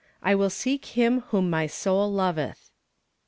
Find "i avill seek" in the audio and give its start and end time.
0.23-0.85